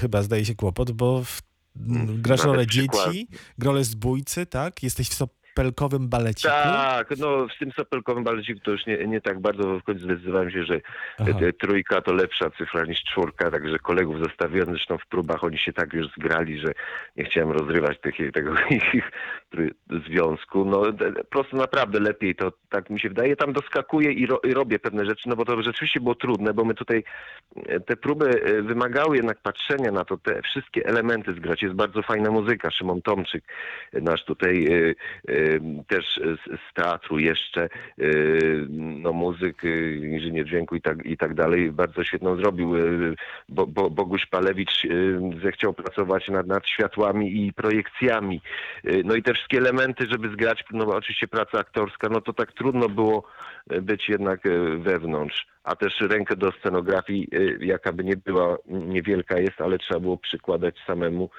chyba 0.00 0.22
zdaje 0.22 0.44
się 0.44 0.54
kłopot, 0.54 0.90
bo 0.90 1.24
w, 1.24 1.42
Mm, 1.76 2.22
grasz 2.22 2.44
rolę 2.44 2.66
dzieci, 2.66 3.28
rolę 3.58 3.84
zbójcy, 3.84 4.46
tak? 4.46 4.82
Jesteś 4.82 5.08
w, 5.08 5.14
so, 5.14 5.28
sopelkowym 5.54 6.08
baleciku? 6.08 6.48
Tak, 6.48 7.10
no 7.18 7.46
w 7.48 7.58
tym 7.58 7.72
sopelkowym 7.72 8.24
baleciku 8.24 8.60
to 8.60 8.70
już 8.70 8.86
nie, 8.86 9.06
nie 9.06 9.20
tak 9.20 9.40
bardzo, 9.40 9.62
bo 9.62 9.80
w 9.80 9.82
końcu 9.82 10.04
zdecydowałem 10.04 10.50
się, 10.50 10.64
że 10.64 10.80
Aha. 11.18 11.30
trójka 11.60 12.00
to 12.00 12.12
lepsza 12.12 12.50
cyfra 12.50 12.84
niż 12.84 13.02
czwórka, 13.02 13.50
także 13.50 13.78
kolegów 13.78 14.18
zostawiłem, 14.18 14.66
zresztą 14.70 14.98
w 14.98 15.06
próbach 15.06 15.44
oni 15.44 15.58
się 15.58 15.72
tak 15.72 15.92
już 15.92 16.06
zgrali, 16.18 16.58
że 16.58 16.72
nie 17.16 17.24
chciałem 17.24 17.50
rozrywać 17.50 18.00
tych, 18.00 18.32
tego 18.32 18.54
ich, 18.70 18.94
ich 18.94 19.10
związku. 20.06 20.64
No 20.64 20.82
po 21.16 21.24
prostu 21.24 21.56
naprawdę 21.56 22.00
lepiej 22.00 22.34
to, 22.34 22.52
tak 22.70 22.90
mi 22.90 23.00
się 23.00 23.08
wydaje. 23.08 23.36
Tam 23.36 23.52
doskakuję 23.52 24.12
i, 24.12 24.26
ro, 24.26 24.40
i 24.44 24.54
robię 24.54 24.78
pewne 24.78 25.06
rzeczy, 25.06 25.28
no 25.28 25.36
bo 25.36 25.44
to 25.44 25.62
rzeczywiście 25.62 26.00
było 26.00 26.14
trudne, 26.14 26.54
bo 26.54 26.64
my 26.64 26.74
tutaj 26.74 27.04
e, 27.66 27.80
te 27.80 27.96
próby 27.96 28.42
e, 28.42 28.62
wymagały 28.62 29.16
jednak 29.16 29.38
patrzenia 29.38 29.90
na 29.90 30.04
to, 30.04 30.16
te 30.16 30.42
wszystkie 30.42 30.86
elementy 30.86 31.34
zgrać. 31.34 31.62
Jest 31.62 31.74
bardzo 31.74 32.02
fajna 32.02 32.30
muzyka, 32.30 32.70
Szymon 32.70 33.02
Tomczyk, 33.02 33.44
e, 33.92 34.00
nasz 34.00 34.24
tutaj 34.24 34.68
też 35.88 36.20
z, 36.24 36.44
z 36.44 36.74
teatru 36.74 37.18
jeszcze, 37.18 37.68
no 38.78 39.12
muzyk, 39.12 39.64
e, 39.64 39.92
inżynier 39.94 40.46
dźwięku 40.46 40.76
i 40.76 40.80
tak, 40.80 41.06
i 41.06 41.16
tak 41.16 41.34
dalej, 41.34 41.72
bardzo 41.72 42.04
świetną 42.04 42.36
zrobił. 42.36 42.76
e, 42.76 42.80
Bo, 43.48 43.66
bo, 43.66 43.90
Boguś 43.90 44.26
Palewicz 44.26 44.82
zechciał 45.42 45.74
pracować 45.74 46.28
nad, 46.28 46.46
nad 46.46 46.68
światłami 46.68 47.46
i 47.46 47.52
projekcjami. 47.52 48.40
E, 48.84 49.02
No 49.04 49.14
i 49.14 49.22
te 49.22 49.34
wszystkie 49.34 49.58
elementy, 49.58 50.06
żeby 50.10 50.28
zgrać, 50.28 50.64
no 50.72 50.86
oczywiście 50.86 51.28
praca 51.28 51.58
aktorska, 51.58 52.08
no 52.08 52.20
to 52.20 52.32
tak 52.32 52.52
trudno 52.52 52.88
było 52.88 53.24
być 53.82 54.08
jednak 54.08 54.40
wewnątrz. 54.78 55.53
A 55.64 55.76
też 55.76 56.00
rękę 56.00 56.36
do 56.36 56.52
scenografii, 56.52 57.28
e, 57.32 57.64
jaka 57.64 57.92
by 57.92 58.04
nie 58.04 58.16
była, 58.16 58.58
niewielka 58.66 59.38
jest, 59.38 59.60
ale 59.60 59.78
trzeba 59.78 60.00
było 60.00 60.18
przykładać 60.18 60.74
samemu. 60.86 61.30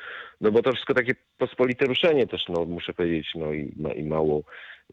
No 0.41 0.51
bo 0.51 0.61
to 0.61 0.71
wszystko 0.71 0.93
takie 0.93 1.15
pospolite 1.37 1.85
ruszenie 1.85 2.27
też, 2.27 2.45
no 2.49 2.65
muszę 2.65 2.93
powiedzieć, 2.93 3.27
no 3.35 3.53
i, 3.53 3.73
ma, 3.77 3.93
i 3.93 4.03
mało 4.03 4.43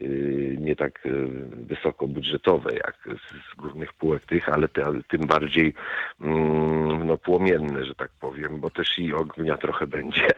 y, 0.03 0.57
nie 0.61 0.77
tak 0.77 1.07
y, 1.07 1.29
wysoko 1.53 2.07
budżetowe 2.07 2.75
jak 2.75 2.99
z, 3.05 3.53
z 3.53 3.57
głównych 3.57 3.93
półek 3.93 4.27
tych, 4.27 4.49
ale 4.49 4.69
te, 4.69 4.85
ale 4.85 5.03
tym 5.03 5.21
bardziej 5.21 5.75
mm, 6.21 7.07
no, 7.07 7.19
płomienne, 7.19 7.85
że 7.85 7.95
tak 7.95 8.11
powiem, 8.21 8.61
bo 8.61 8.71
też 8.71 8.99
i 8.99 9.15
ognia 9.15 9.57
trochę 9.57 9.87
będzie. 9.87 10.29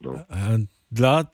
No. 0.00 0.14
Dla 0.92 1.24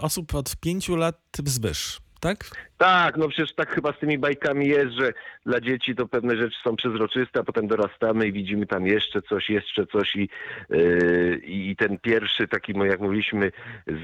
osób 0.00 0.34
od 0.34 0.56
pięciu 0.56 0.96
lat 0.96 1.20
Zbysz, 1.44 2.00
tak? 2.20 2.69
Tak, 2.80 3.16
no 3.16 3.28
przecież 3.28 3.54
tak 3.54 3.70
chyba 3.70 3.92
z 3.92 3.98
tymi 3.98 4.18
bajkami 4.18 4.68
jest, 4.68 4.90
że 4.90 5.12
dla 5.46 5.60
dzieci 5.60 5.94
to 5.94 6.08
pewne 6.08 6.36
rzeczy 6.36 6.56
są 6.64 6.76
przezroczyste, 6.76 7.40
a 7.40 7.44
potem 7.44 7.66
dorastamy 7.66 8.26
i 8.26 8.32
widzimy 8.32 8.66
tam 8.66 8.86
jeszcze 8.86 9.22
coś, 9.22 9.50
jeszcze 9.50 9.86
coś 9.86 10.16
i, 10.16 10.28
yy, 10.70 11.40
i 11.44 11.76
ten 11.76 11.98
pierwszy 11.98 12.48
taki, 12.48 12.72
no 12.74 12.84
jak 12.84 13.00
mówiliśmy, 13.00 13.52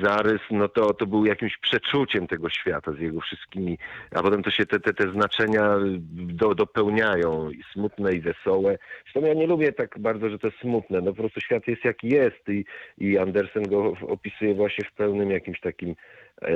zarys, 0.02 0.40
no 0.50 0.68
to, 0.68 0.94
to 0.94 1.06
był 1.06 1.26
jakimś 1.26 1.56
przeczuciem 1.56 2.26
tego 2.26 2.50
świata 2.50 2.92
z 2.92 2.98
jego 2.98 3.20
wszystkimi, 3.20 3.78
a 4.10 4.22
potem 4.22 4.42
to 4.42 4.50
się 4.50 4.66
te, 4.66 4.80
te, 4.80 4.94
te 4.94 5.12
znaczenia 5.12 5.76
do, 6.10 6.54
dopełniają 6.54 7.50
i 7.50 7.62
smutne 7.72 8.12
i 8.12 8.20
wesołe. 8.20 8.78
Zresztą 9.02 9.28
ja 9.28 9.34
nie 9.34 9.46
lubię 9.46 9.72
tak 9.72 9.98
bardzo, 9.98 10.30
że 10.30 10.38
to 10.38 10.46
jest 10.46 10.60
smutne, 10.60 11.00
no 11.00 11.12
po 11.12 11.16
prostu 11.16 11.40
świat 11.40 11.68
jest 11.68 11.84
jaki 11.84 12.08
jest 12.08 12.48
i, 12.48 12.64
i 12.98 13.18
Andersen 13.18 13.62
go 13.62 13.92
opisuje 14.08 14.54
właśnie 14.54 14.84
w 14.84 14.92
pełnym 14.92 15.30
jakimś 15.30 15.60
takim 15.60 15.94
e, 16.42 16.54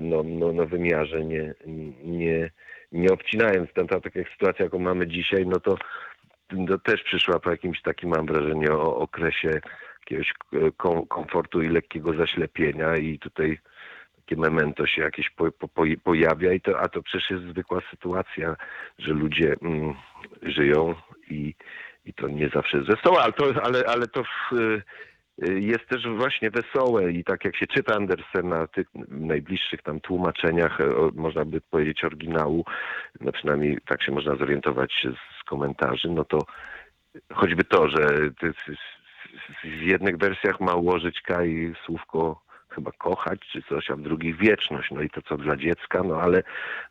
no, 0.00 0.22
no, 0.22 0.52
no 0.52 0.66
wymiarze, 0.66 1.24
nie, 1.24 1.54
nie, 2.04 2.50
nie 2.92 3.12
obcinając. 3.12 3.72
Tam 3.72 3.88
ta 3.88 4.00
taka 4.00 4.20
sytuacja, 4.32 4.64
jaką 4.64 4.78
mamy 4.78 5.06
dzisiaj, 5.06 5.46
no 5.46 5.60
to, 5.60 5.76
to 6.68 6.78
też 6.78 7.02
przyszła 7.02 7.40
po 7.40 7.50
jakimś 7.50 7.82
takim, 7.82 8.10
mam 8.10 8.26
wrażenie, 8.26 8.72
o 8.72 8.96
okresie 8.96 9.60
jakiegoś 10.00 10.34
kom, 10.76 11.06
komfortu 11.06 11.62
i 11.62 11.68
lekkiego 11.68 12.14
zaślepienia 12.14 12.96
i 12.96 13.18
tutaj 13.18 13.58
takie 14.16 14.36
memento 14.36 14.86
się 14.86 15.02
jakieś 15.02 15.30
po, 15.30 15.52
po, 15.52 15.68
po, 15.68 15.82
pojawia, 16.04 16.52
i 16.52 16.60
to, 16.60 16.80
a 16.80 16.88
to 16.88 17.02
przecież 17.02 17.30
jest 17.30 17.44
zwykła 17.44 17.80
sytuacja, 17.90 18.56
że 18.98 19.12
ludzie 19.12 19.54
mm, 19.62 19.94
żyją 20.42 20.94
i, 21.30 21.54
i 22.04 22.14
to 22.14 22.28
nie 22.28 22.48
zawsze 22.48 22.76
jest 22.76 22.90
wesołe, 22.90 23.22
ale 23.22 23.32
to, 23.32 23.44
ale, 23.62 23.84
ale 23.86 24.06
to 24.06 24.24
w, 24.24 24.56
y, 24.56 24.82
jest 25.48 25.88
też 25.88 26.08
właśnie 26.16 26.50
wesołe 26.50 27.12
i 27.12 27.24
tak 27.24 27.44
jak 27.44 27.56
się 27.56 27.66
czyta 27.66 27.94
Andersena 27.94 28.66
w 28.66 28.70
tych 28.70 28.86
najbliższych 29.08 29.82
tam 29.82 30.00
tłumaczeniach, 30.00 30.80
e, 30.80 30.84
można 31.14 31.44
by 31.44 31.60
powiedzieć 31.60 32.04
oryginału, 32.04 32.64
no 33.20 33.32
przynajmniej 33.32 33.78
tak 33.86 34.02
się 34.02 34.12
można 34.12 34.36
zorientować 34.36 34.92
z- 35.04 35.44
komentarzy, 35.44 36.08
no 36.10 36.24
to 36.24 36.38
choćby 37.32 37.64
to, 37.64 37.88
że 37.88 38.06
w 39.64 39.82
jednych 39.82 40.16
wersjach 40.16 40.60
ma 40.60 40.74
ułożyć 40.74 41.20
Kai 41.20 41.72
słówko 41.86 42.42
chyba 42.68 42.92
kochać 42.92 43.40
czy 43.52 43.62
coś, 43.62 43.90
a 43.90 43.96
w 43.96 44.00
drugich 44.02 44.36
wieczność. 44.36 44.90
No 44.90 45.02
i 45.02 45.10
to 45.10 45.22
co 45.22 45.36
dla 45.36 45.56
dziecka, 45.56 46.02
no 46.02 46.20
ale 46.20 46.42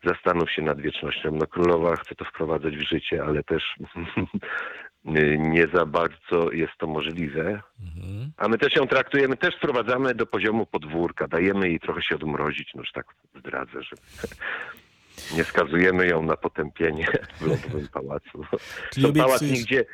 zastanów 0.04 0.50
się 0.50 0.62
nad 0.62 0.80
wiecznością. 0.80 1.30
No 1.32 1.46
królowa 1.46 1.96
chce 1.96 2.14
to 2.14 2.24
wprowadzać 2.24 2.76
w 2.76 2.88
życie, 2.88 3.24
ale 3.24 3.42
też 3.42 3.62
nie 5.38 5.66
za 5.74 5.86
bardzo 5.86 6.52
jest 6.52 6.72
to 6.78 6.86
możliwe. 6.86 7.42
Mhm. 7.80 8.32
A 8.36 8.48
my 8.48 8.58
też 8.58 8.76
ją 8.76 8.86
traktujemy, 8.86 9.36
też 9.36 9.54
sprowadzamy 9.56 10.14
do 10.14 10.26
poziomu 10.26 10.66
podwórka, 10.66 11.28
dajemy 11.28 11.68
jej 11.68 11.80
trochę 11.80 12.02
się 12.02 12.14
odmrozić, 12.14 12.70
no 12.74 12.80
już 12.80 12.92
tak 12.92 13.06
zdradzę, 13.38 13.82
że 13.82 13.96
nie 15.36 15.44
skazujemy 15.44 16.06
ją 16.06 16.22
na 16.22 16.36
potępienie 16.36 17.06
w 17.40 17.46
lodowym 17.46 17.88
pałacu. 17.92 18.44
Czyli 18.92 19.06
To 19.06 19.12
pałac 19.12 19.42
obiecujesz- 19.42 19.52
nigdzie, 19.52 19.84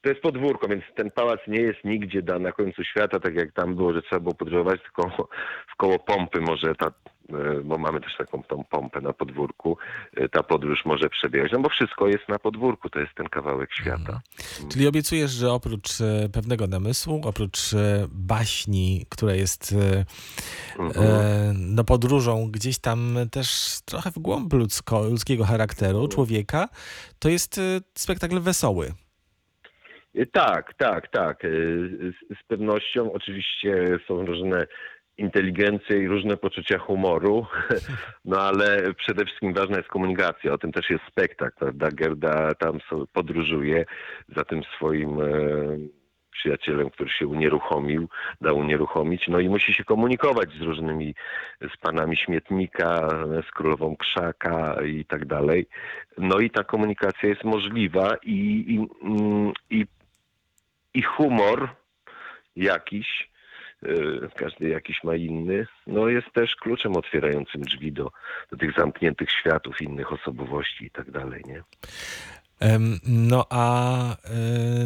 to 0.00 0.08
jest 0.08 0.20
podwórko, 0.22 0.68
więc 0.68 0.84
ten 0.94 1.10
pałac 1.10 1.40
nie 1.48 1.60
jest 1.60 1.84
nigdzie 1.84 2.22
da 2.22 2.38
na 2.38 2.52
końcu 2.52 2.84
świata, 2.84 3.20
tak 3.20 3.34
jak 3.34 3.52
tam 3.52 3.74
było, 3.74 3.92
że 3.92 4.02
trzeba 4.02 4.20
było 4.20 4.34
podróżować 4.34 4.80
tylko 4.82 5.28
w 5.72 5.76
koło 5.76 5.98
pompy 5.98 6.40
może 6.40 6.74
ta, 6.74 6.92
bo 7.64 7.78
mamy 7.78 8.00
też 8.00 8.16
taką 8.18 8.42
tą 8.42 8.64
pompę 8.64 9.00
na 9.00 9.12
podwórku, 9.12 9.78
e, 10.16 10.28
ta 10.28 10.42
podróż 10.42 10.84
może 10.84 11.08
przebiegać, 11.08 11.52
no 11.52 11.60
bo 11.60 11.68
wszystko 11.68 12.08
jest 12.08 12.28
na 12.28 12.38
podwórku, 12.38 12.90
to 12.90 13.00
jest 13.00 13.14
ten 13.14 13.26
kawałek 13.26 13.70
świata. 13.72 14.20
Czyli 14.72 14.86
obiecujesz, 14.86 15.30
że 15.30 15.52
oprócz 15.52 16.00
e, 16.00 16.28
pewnego 16.32 16.66
namysłu, 16.66 17.20
oprócz 17.24 17.74
e, 17.74 18.06
baśni, 18.10 19.06
która 19.10 19.34
jest 19.34 19.72
e, 19.72 20.04
Mhm. 20.78 21.06
e, 21.06 21.52
no, 21.54 21.84
podróżą 21.84 22.50
gdzieś 22.50 22.78
tam 22.78 23.16
też 23.32 23.48
trochę 23.84 24.10
w 24.10 24.18
głąb 24.18 24.52
ludzko, 24.52 25.02
ludzkiego 25.08 25.44
charakteru 25.44 26.08
człowieka, 26.08 26.68
to 27.18 27.28
jest 27.28 27.58
e, 27.58 27.80
spektakl 27.94 28.40
wesoły. 28.40 28.92
Tak, 30.32 30.74
tak, 30.74 31.08
tak. 31.10 31.42
Z, 31.42 32.38
z 32.40 32.46
pewnością 32.48 33.12
oczywiście 33.12 33.98
są 34.08 34.26
różne 34.26 34.66
inteligencje 35.18 35.98
i 35.98 36.08
różne 36.08 36.36
poczucia 36.36 36.78
humoru, 36.78 37.46
no 38.24 38.40
ale 38.40 38.94
przede 38.94 39.24
wszystkim 39.24 39.54
ważna 39.54 39.76
jest 39.76 39.88
komunikacja. 39.88 40.52
O 40.52 40.58
tym 40.58 40.72
też 40.72 40.90
jest 40.90 41.04
spektakl, 41.08 41.56
prawda? 41.58 41.88
Gerda 41.92 42.54
tam 42.54 42.78
podróżuje 43.12 43.84
za 44.36 44.44
tym 44.44 44.62
swoim 44.76 45.20
e, 45.20 45.24
przyjacielem, 46.32 46.90
który 46.90 47.10
się 47.10 47.26
unieruchomił, 47.26 48.08
dał 48.40 48.58
unieruchomić, 48.58 49.28
no 49.28 49.40
i 49.40 49.48
musi 49.48 49.74
się 49.74 49.84
komunikować 49.84 50.50
z 50.52 50.62
różnymi, 50.62 51.14
z 51.60 51.76
panami 51.76 52.16
śmietnika, 52.16 53.08
z 53.48 53.50
królową 53.50 53.96
krzaka 53.96 54.82
i 54.86 55.04
tak 55.04 55.26
dalej. 55.26 55.66
No 56.18 56.38
i 56.38 56.50
ta 56.50 56.64
komunikacja 56.64 57.28
jest 57.28 57.44
możliwa 57.44 58.16
i, 58.22 58.64
i, 58.68 59.06
mm, 59.06 59.52
i 59.70 59.86
i 60.94 61.02
humor 61.02 61.68
jakiś, 62.56 63.30
każdy 64.36 64.68
jakiś 64.68 65.04
ma 65.04 65.16
inny, 65.16 65.66
no 65.86 66.08
jest 66.08 66.32
też 66.32 66.56
kluczem 66.56 66.96
otwierającym 66.96 67.60
drzwi 67.60 67.92
do, 67.92 68.10
do 68.50 68.56
tych 68.56 68.74
zamkniętych 68.76 69.30
światów, 69.30 69.82
innych 69.82 70.12
osobowości 70.12 70.84
i 70.84 70.90
tak 70.90 71.10
dalej, 71.10 71.42
nie? 71.46 71.62
No 73.08 73.46
a 73.50 73.96
e, 74.12 74.16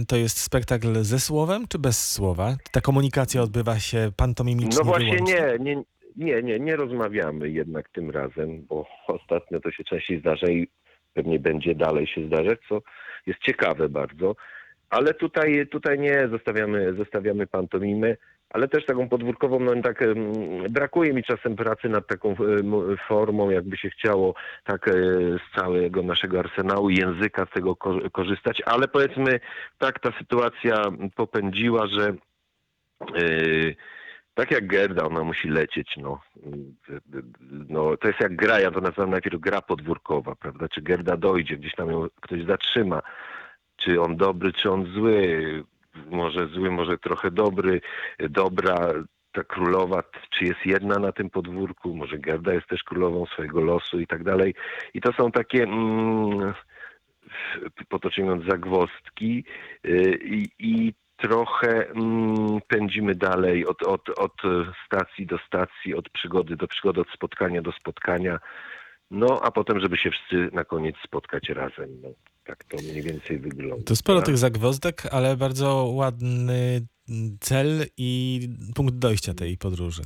to 0.09 0.16
jest 0.16 0.38
spektakl 0.38 1.02
ze 1.02 1.18
słowem 1.21 1.68
czy 1.68 1.78
bez 1.78 2.12
słowa? 2.12 2.57
Ta 2.73 2.80
komunikacja 2.80 3.42
odbywa 3.42 3.78
się 3.78 4.11
pantomimicznie 4.16 4.78
No 4.78 4.85
właśnie 4.85 5.16
wyłącznie? 5.16 5.59
nie, 5.61 5.75
nie, 5.75 5.83
nie, 6.16 6.42
nie, 6.42 6.61
nie 6.61 6.76
rozmawiamy 6.76 7.50
jednak 7.50 7.88
tym 7.88 8.11
razem, 8.11 8.66
bo 8.68 8.87
ostatnio 9.09 9.61
to 9.61 9.71
się 9.71 9.85
częściej 9.85 10.21
zdarza 10.21 10.47
i 10.47 10.68
pewnie 11.14 11.38
będzie 11.38 11.75
dalej 11.75 12.07
się 12.07 12.26
zdarzać, 12.26 12.59
co 12.68 12.83
jest 13.26 13.40
ciekawe 13.40 13.88
bardzo. 13.88 14.37
Ale 14.90 15.14
tutaj, 15.14 15.66
tutaj 15.66 15.99
nie, 15.99 16.28
zostawiamy, 16.33 16.95
zostawiamy 16.95 17.47
pantomimę, 17.47 18.16
ale 18.50 18.68
też 18.68 18.86
taką 18.86 19.08
podwórkową, 19.08 19.60
no 19.60 19.82
tak 19.82 20.04
brakuje 20.70 21.12
mi 21.12 21.22
czasem 21.24 21.56
pracy 21.56 21.88
nad 21.88 22.06
taką 22.06 22.30
em, 22.30 22.96
formą, 23.08 23.50
jakby 23.50 23.76
się 23.76 23.90
chciało 23.90 24.34
tak 24.64 24.88
e, 24.88 24.92
z 24.92 25.56
całego 25.56 26.02
naszego 26.02 26.38
arsenału 26.38 26.90
języka 26.90 27.46
z 27.46 27.50
tego 27.50 27.76
ko- 27.76 28.10
korzystać, 28.12 28.62
ale 28.66 28.88
powiedzmy 28.88 29.40
tak 29.78 30.00
ta 30.00 30.12
sytuacja 30.18 30.82
popędziła, 31.16 31.86
że 31.86 32.14
e, 33.14 33.24
tak 34.38 34.50
jak 34.50 34.66
Gerda, 34.66 35.04
ona 35.04 35.24
musi 35.24 35.48
lecieć, 35.48 35.94
no. 35.96 36.20
no. 37.68 37.96
To 37.96 38.08
jest 38.08 38.20
jak 38.20 38.36
gra, 38.36 38.60
ja 38.60 38.70
to 38.70 38.80
nazywam 38.80 39.10
najpierw 39.10 39.40
gra 39.40 39.62
podwórkowa, 39.62 40.34
prawda? 40.34 40.68
Czy 40.68 40.82
Gerda 40.82 41.16
dojdzie, 41.16 41.56
gdzieś 41.56 41.74
tam 41.74 41.90
ją 41.90 42.06
ktoś 42.20 42.44
zatrzyma. 42.44 43.02
Czy 43.76 44.00
on 44.00 44.16
dobry, 44.16 44.52
czy 44.52 44.70
on 44.70 44.86
zły. 44.86 45.64
Może 46.10 46.46
zły, 46.46 46.70
może 46.70 46.98
trochę 46.98 47.30
dobry, 47.30 47.80
dobra. 48.18 48.76
ta 49.32 49.44
królowa, 49.44 50.02
czy 50.30 50.44
jest 50.44 50.66
jedna 50.66 50.98
na 50.98 51.12
tym 51.12 51.30
podwórku, 51.30 51.96
może 51.96 52.18
Gerda 52.18 52.54
jest 52.54 52.66
też 52.66 52.82
królową 52.82 53.26
swojego 53.26 53.60
losu 53.60 54.00
i 54.00 54.06
tak 54.06 54.24
dalej. 54.24 54.54
I 54.94 55.00
to 55.00 55.12
są 55.12 55.30
takie, 55.30 55.62
mm, 55.62 56.54
zagwozdki 58.48 59.44
y, 59.84 60.18
i, 60.24 60.48
i 60.58 60.94
trochę 61.16 61.90
mm, 61.90 62.60
pędzimy 62.68 63.14
dalej 63.14 63.66
od, 63.66 63.82
od, 63.82 64.18
od 64.18 64.32
stacji 64.86 65.26
do 65.26 65.38
stacji, 65.38 65.94
od 65.94 66.10
przygody 66.10 66.56
do 66.56 66.68
przygody, 66.68 67.00
od 67.00 67.10
spotkania 67.10 67.62
do 67.62 67.72
spotkania. 67.72 68.38
No, 69.10 69.40
a 69.42 69.50
potem, 69.50 69.80
żeby 69.80 69.96
się 69.96 70.10
wszyscy 70.10 70.50
na 70.52 70.64
koniec 70.64 70.96
spotkać 71.04 71.48
razem. 71.48 72.00
No, 72.02 72.08
tak 72.44 72.64
to 72.64 72.76
mniej 72.76 73.02
więcej 73.02 73.38
wygląda. 73.38 73.84
To 73.84 73.96
sporo 73.96 74.22
tych 74.22 74.38
zagwozdek, 74.38 75.02
ale 75.10 75.36
bardzo 75.36 75.84
ładny 75.84 76.86
cel 77.40 77.86
i 77.96 78.40
punkt 78.74 78.94
dojścia 78.94 79.34
tej 79.34 79.58
podróży. 79.58 80.02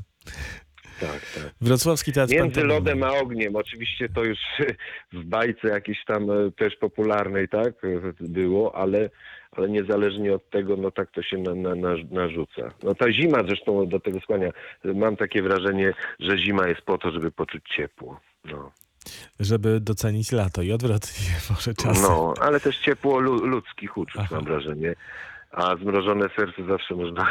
Tak, 1.00 1.21
tak. 1.35 1.54
Wrocławski 1.61 2.12
Teatr 2.12 2.32
Między 2.32 2.44
Pantomimy. 2.44 2.75
lodem 2.75 3.02
a 3.02 3.12
ogniem. 3.12 3.56
Oczywiście 3.56 4.09
to 4.09 4.25
już 4.25 4.38
w 5.12 5.25
bajce 5.25 5.68
jakiejś 5.68 6.04
tam 6.04 6.30
e, 6.30 6.50
też 6.50 6.76
popularnej, 6.76 7.49
tak, 7.49 7.85
e, 7.85 8.12
było, 8.21 8.75
ale, 8.75 9.11
ale 9.52 9.68
niezależnie 9.68 10.35
od 10.35 10.50
tego, 10.50 10.76
no 10.76 10.90
tak 10.90 11.11
to 11.11 11.23
się 11.23 11.38
na, 11.38 11.54
na, 11.54 11.75
na, 11.75 11.94
narzuca. 12.11 12.75
No 12.82 12.94
ta 12.94 13.12
zima 13.12 13.38
zresztą 13.47 13.88
do 13.88 14.00
tego 14.00 14.21
skłania. 14.21 14.50
Mam 14.85 15.16
takie 15.16 15.42
wrażenie, 15.42 15.92
że 16.21 16.38
zima 16.38 16.68
jest 16.68 16.82
po 16.82 16.99
to, 16.99 17.11
żeby 17.11 17.30
poczuć 17.30 17.62
ciepło. 17.76 18.21
No, 18.44 18.73
Żeby 19.40 19.80
docenić 19.80 20.32
lato 20.32 20.62
i 20.62 20.73
odwrotnie 20.73 21.26
może 21.50 21.75
czasem. 21.75 22.02
no 22.02 22.35
ale 22.40 22.61
też 22.61 22.78
ciepło 22.78 23.21
lu, 23.21 23.47
ludzkich 23.47 23.97
uczuć, 23.97 24.21
Aha. 24.25 24.35
mam 24.35 24.44
wrażenie. 24.44 24.94
A 25.52 25.76
zmrożone 25.76 26.28
serce 26.37 26.64
zawsze 26.68 26.94
można 26.94 27.26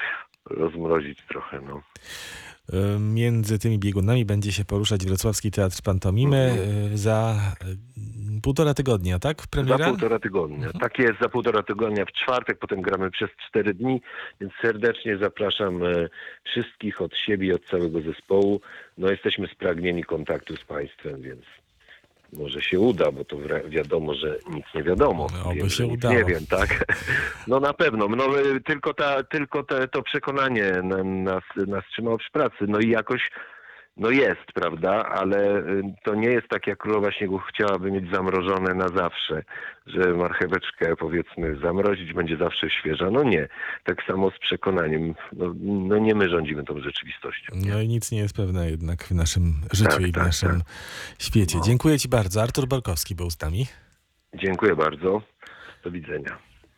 rozmrozić 0.60 1.22
trochę, 1.28 1.60
no. 1.60 1.82
Y, 2.74 3.00
Między 3.00 3.58
tymi 3.58 3.78
biegunami 3.78 4.24
będzie 4.24 4.52
się 4.52 4.64
poruszać 4.64 5.06
Wrocławski 5.06 5.50
Teatr 5.50 5.82
Pantomimy 5.82 6.56
y, 6.92 6.98
za 6.98 7.34
y, 8.36 8.40
półtora 8.42 8.74
tygodnia, 8.74 9.18
tak? 9.18 9.46
Premiera? 9.50 9.78
Za 9.78 9.90
półtora 9.90 10.18
tygodnia. 10.18 10.70
Tak 10.80 10.98
jest, 10.98 11.20
za 11.20 11.28
półtora 11.28 11.62
tygodnia 11.62 12.04
w 12.04 12.12
czwartek, 12.12 12.58
potem 12.58 12.82
gramy 12.82 13.10
przez 13.10 13.30
cztery 13.48 13.74
dni, 13.74 14.00
więc 14.40 14.52
serdecznie 14.62 15.18
zapraszam 15.18 15.82
e, 15.82 16.08
wszystkich 16.44 17.02
od 17.02 17.16
siebie 17.16 17.48
i 17.48 17.52
od 17.52 17.64
całego 17.64 18.00
zespołu. 18.00 18.60
No 18.98 19.10
jesteśmy 19.10 19.48
spragnieni 19.48 20.04
kontaktu 20.04 20.56
z 20.56 20.64
Państwem, 20.64 21.22
więc 21.22 21.42
może 22.32 22.62
się 22.62 22.80
uda, 22.80 23.12
bo 23.12 23.24
to 23.24 23.36
wiadomo, 23.68 24.14
że 24.14 24.38
nic 24.50 24.64
nie 24.74 24.82
wiadomo. 24.82 25.26
No, 25.44 25.52
Wiem, 25.54 25.70
się 25.70 25.86
udało. 25.86 26.14
Nie 26.14 26.24
wiem, 26.24 26.46
tak? 26.46 26.84
No 27.46 27.60
na 27.60 27.72
pewno. 27.72 28.08
No, 28.08 28.40
e, 28.40 28.60
tylko 28.60 28.94
ta, 28.94 29.22
tylko 29.22 29.62
te, 29.62 29.88
to 29.88 30.02
przekonanie 30.02 30.72
na- 30.82 31.04
nas, 31.04 31.42
nas 31.66 31.84
trzymało 31.92 32.18
przy 32.18 32.30
pracy. 32.30 32.56
No 32.68 32.78
i 32.80 32.88
jakoś 32.90 33.30
no 33.96 34.10
jest, 34.10 34.52
prawda, 34.54 35.04
ale 35.08 35.58
y, 35.58 35.82
to 36.04 36.14
nie 36.14 36.28
jest 36.28 36.48
tak, 36.48 36.66
jak 36.66 36.78
Królowa 36.78 37.12
Śniegu 37.12 37.38
chciałaby 37.38 37.90
mieć 37.90 38.10
zamrożone 38.12 38.74
na 38.74 38.88
zawsze, 38.88 39.42
że 39.86 40.14
marcheweczkę 40.14 40.96
powiedzmy 40.96 41.56
zamrozić 41.62 42.12
będzie 42.12 42.36
zawsze 42.36 42.70
świeża. 42.70 43.10
No 43.10 43.22
nie. 43.22 43.48
Tak 43.84 44.02
samo 44.06 44.30
z 44.30 44.38
przekonaniem. 44.38 45.14
No, 45.32 45.54
no 45.60 45.98
nie 45.98 46.14
my 46.14 46.28
rządzimy 46.28 46.64
tą 46.64 46.80
rzeczywistością. 46.80 47.56
Nie? 47.56 47.70
No 47.70 47.80
i 47.80 47.88
nic 47.88 48.12
nie 48.12 48.18
jest 48.18 48.36
pewne 48.36 48.70
jednak 48.70 49.04
w 49.04 49.10
naszym 49.10 49.54
życiu 49.72 49.90
Tak, 49.90 50.00
i 50.00 50.12
w 50.12 50.14
tak, 50.14 50.24
naszym 50.26 50.50
tak. 50.58 50.68
świecie. 51.18 51.58
No. 51.58 51.64
Dziękuję 51.64 51.98
Ci 51.98 52.08
bardzo. 52.08 52.42
Artur 52.42 52.66
Borkowski 52.68 53.14
był 53.14 53.30
z 53.30 53.40
nami. 53.40 53.66
Dziękuję 54.34 54.76
bardzo. 54.76 55.22
Do 55.84 55.90
widzenia. 55.90 56.49